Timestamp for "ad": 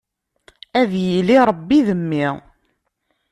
0.79-0.91